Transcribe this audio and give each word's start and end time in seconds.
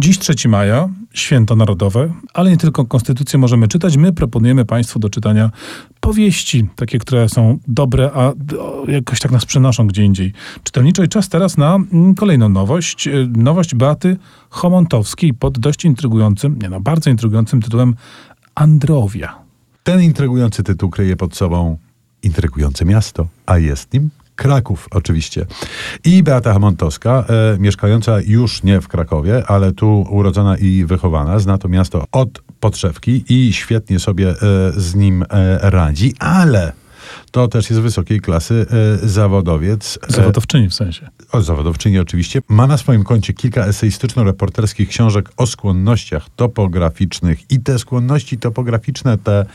Dziś 0.00 0.18
3 0.18 0.48
maja, 0.48 0.88
święto 1.12 1.56
narodowe, 1.56 2.14
ale 2.34 2.50
nie 2.50 2.56
tylko 2.56 2.84
konstytucję 2.84 3.38
możemy 3.38 3.68
czytać. 3.68 3.96
My 3.96 4.12
proponujemy 4.12 4.64
Państwu 4.64 4.98
do 4.98 5.10
czytania 5.10 5.50
powieści, 6.00 6.68
takie, 6.76 6.98
które 6.98 7.28
są 7.28 7.58
dobre, 7.68 8.10
a 8.14 8.32
jakoś 8.88 9.20
tak 9.20 9.32
nas 9.32 9.44
przenoszą 9.44 9.86
gdzie 9.86 10.04
indziej. 10.04 10.32
Czytelniczo 10.62 11.02
i 11.02 11.08
czas 11.08 11.28
teraz 11.28 11.56
na 11.56 11.74
mm, 11.74 12.14
kolejną 12.14 12.48
nowość. 12.48 13.08
Y, 13.08 13.28
nowość 13.36 13.74
Beaty 13.74 14.16
Chomontowskiej 14.50 15.34
pod 15.34 15.58
dość 15.58 15.84
intrygującym, 15.84 16.58
nie 16.62 16.68
no, 16.68 16.80
bardzo 16.80 17.10
intrygującym 17.10 17.62
tytułem 17.62 17.94
Androwia. 18.54 19.38
Ten 19.82 20.02
intrygujący 20.02 20.62
tytuł 20.62 20.90
kryje 20.90 21.16
pod 21.16 21.36
sobą 21.36 21.78
intrygujące 22.22 22.84
miasto, 22.84 23.26
a 23.46 23.58
jest 23.58 23.92
nim 23.92 24.10
Kraków 24.38 24.88
oczywiście. 24.90 25.46
I 26.04 26.22
Beata 26.22 26.52
Hamontowska, 26.52 27.24
e, 27.28 27.58
mieszkająca 27.58 28.20
już 28.20 28.62
nie 28.62 28.80
w 28.80 28.88
Krakowie, 28.88 29.42
ale 29.46 29.72
tu 29.72 30.06
urodzona 30.10 30.56
i 30.56 30.84
wychowana, 30.84 31.38
zna 31.38 31.58
to 31.58 31.68
miasto 31.68 32.04
od 32.12 32.42
podszewki 32.60 33.24
i 33.28 33.52
świetnie 33.52 33.98
sobie 33.98 34.30
e, 34.30 34.34
z 34.76 34.94
nim 34.94 35.22
e, 35.22 35.70
radzi, 35.70 36.14
ale 36.18 36.72
to 37.30 37.48
też 37.48 37.70
jest 37.70 37.82
wysokiej 37.82 38.20
klasy 38.20 38.66
e, 39.02 39.08
zawodowiec. 39.08 39.98
E, 40.08 40.12
Zawodowczyni 40.12 40.68
w 40.68 40.74
sensie. 40.74 41.08
O, 41.32 41.42
zawodowczyni 41.42 41.98
oczywiście. 41.98 42.40
Ma 42.48 42.66
na 42.66 42.78
swoim 42.78 43.04
koncie 43.04 43.32
kilka 43.32 43.66
eseistyczno-reporterskich 43.66 44.88
książek 44.88 45.30
o 45.36 45.46
skłonnościach 45.46 46.26
topograficznych 46.36 47.50
i 47.50 47.60
te 47.60 47.78
skłonności 47.78 48.38
topograficzne, 48.38 49.18
te, 49.18 49.46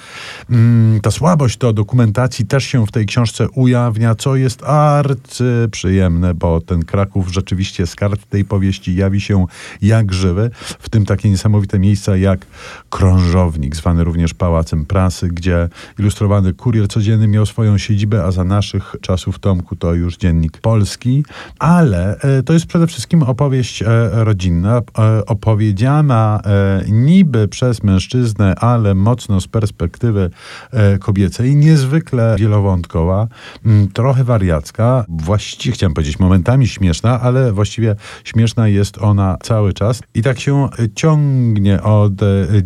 mm, 0.49 1.01
ta 1.01 1.11
słabość 1.11 1.57
do 1.57 1.73
dokumentacji 1.73 2.45
też 2.45 2.63
się 2.63 2.85
w 2.85 2.91
tej 2.91 3.05
książce 3.05 3.49
ujawnia, 3.49 4.15
co 4.15 4.35
jest 4.35 4.63
arcyprzyjemne, 4.63 6.33
bo 6.33 6.61
ten 6.61 6.85
Kraków 6.85 7.33
rzeczywiście 7.33 7.87
z 7.87 7.95
kart 7.95 8.29
tej 8.29 8.45
powieści 8.45 8.95
jawi 8.95 9.21
się 9.21 9.45
jak 9.81 10.13
żywy, 10.13 10.51
w 10.79 10.89
tym 10.89 11.05
takie 11.05 11.29
niesamowite 11.29 11.79
miejsca 11.79 12.17
jak 12.17 12.45
krążownik, 12.89 13.75
zwany 13.75 14.03
również 14.03 14.33
Pałacem 14.33 14.85
Prasy, 14.85 15.27
gdzie 15.27 15.69
ilustrowany 15.99 16.53
kurier 16.53 16.87
codzienny 16.87 17.27
miał 17.27 17.45
swoją 17.63 17.77
siedzibę, 17.77 18.23
a 18.23 18.31
za 18.31 18.43
naszych 18.43 18.95
czasów 19.01 19.39
Tomku 19.39 19.75
to 19.75 19.93
już 19.93 20.17
dziennik 20.17 20.57
polski, 20.57 21.23
ale 21.59 22.19
e, 22.19 22.43
to 22.43 22.53
jest 22.53 22.65
przede 22.65 22.87
wszystkim 22.87 23.23
opowieść 23.23 23.81
e, 23.81 23.85
rodzinna, 24.11 24.81
e, 24.99 25.25
opowiedziana 25.25 26.41
niby 26.87 27.47
przez 27.47 27.83
mężczyznę, 27.83 28.55
ale 28.55 28.95
mocno 28.95 29.41
z 29.41 29.47
perspektywy 29.47 30.29
kobiecej, 30.99 31.55
niezwykle 31.55 32.35
wielowątkowa, 32.39 33.27
trochę 33.93 34.23
wariacka, 34.23 35.05
właściwie 35.09 35.75
chciałem 35.75 35.93
powiedzieć 35.93 36.19
momentami 36.19 36.67
śmieszna, 36.67 37.21
ale 37.21 37.51
właściwie 37.51 37.95
śmieszna 38.23 38.67
jest 38.67 38.97
ona 38.97 39.37
cały 39.43 39.73
czas. 39.73 40.01
I 40.13 40.21
tak 40.21 40.39
się 40.39 40.69
ciągnie 40.95 41.83
od 41.83 42.13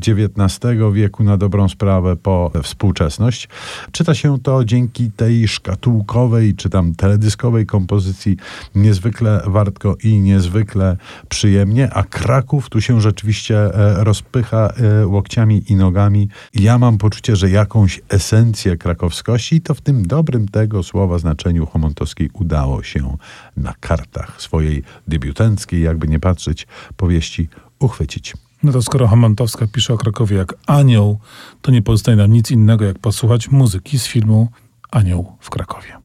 XIX 0.08 0.70
wieku 0.94 1.24
na 1.24 1.38
dobrą 1.38 1.70
sprawę 1.70 2.16
po 2.16 2.52
współczesność. 2.64 3.50
Czyta 3.92 4.14
się 4.14 4.40
to 4.40 4.66
dzięki 4.66 4.87
tej 5.16 5.48
szkatułkowej 5.48 6.56
czy 6.56 6.70
tam 6.70 6.96
teledyskowej 6.96 7.66
kompozycji 7.66 8.38
niezwykle 8.76 9.42
wartko 9.46 9.96
i 10.04 10.20
niezwykle 10.20 10.98
przyjemnie, 11.30 11.94
a 11.94 12.04
Kraków 12.04 12.70
tu 12.70 12.82
się 12.82 13.02
rzeczywiście 13.02 13.58
e, 13.58 14.04
rozpycha 14.04 14.68
e, 14.68 15.08
łokciami 15.08 15.64
i 15.70 15.76
nogami. 15.76 16.30
Ja 16.54 16.78
mam 16.78 16.98
poczucie, 16.98 17.36
że 17.36 17.50
jakąś 17.50 18.02
esencję 18.10 18.78
krakowskości, 18.78 19.62
to 19.62 19.74
w 19.74 19.82
tym 19.82 20.08
dobrym 20.08 20.48
tego 20.48 20.84
słowa 20.84 21.18
znaczeniu 21.18 21.66
Homontowskiej 21.66 22.30
udało 22.34 22.84
się 22.84 23.18
na 23.58 23.74
kartach 23.80 24.42
swojej 24.42 24.84
debiutanckiej, 25.08 25.82
jakby 25.82 26.08
nie 26.08 26.20
patrzeć, 26.20 26.68
powieści 26.98 27.50
uchwycić. 27.80 28.34
No 28.64 28.72
to 28.72 28.82
skoro 28.82 29.08
Hamontowska 29.08 29.68
pisze 29.68 29.94
o 29.94 29.98
Krakowie 29.98 30.38
jak 30.38 30.54
anioł, 30.68 31.20
to 31.62 31.72
nie 31.72 31.82
pozostaje 31.82 32.18
nam 32.18 32.32
nic 32.32 32.52
innego, 32.52 32.86
jak 32.86 33.00
posłuchać 33.00 33.52
muzyki 33.52 34.00
z 34.00 34.08
filmu 34.08 34.48
Anioł 34.92 35.38
w 35.40 35.50
Krakowie. 35.50 35.94